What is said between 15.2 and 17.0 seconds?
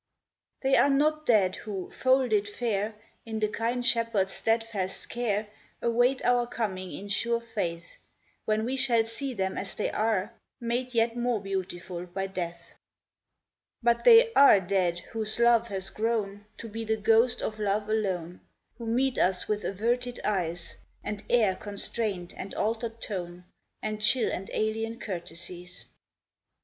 love has grown To be the